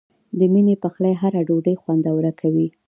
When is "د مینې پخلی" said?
0.37-1.13